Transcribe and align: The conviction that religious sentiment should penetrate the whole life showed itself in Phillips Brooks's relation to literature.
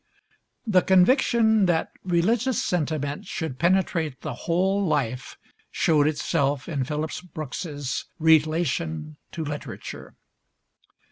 The 0.65 0.81
conviction 0.81 1.67
that 1.67 1.91
religious 2.03 2.59
sentiment 2.65 3.27
should 3.27 3.59
penetrate 3.59 4.21
the 4.21 4.33
whole 4.33 4.83
life 4.83 5.37
showed 5.69 6.07
itself 6.07 6.67
in 6.67 6.83
Phillips 6.85 7.21
Brooks's 7.21 8.05
relation 8.17 9.17
to 9.31 9.43
literature. 9.45 10.15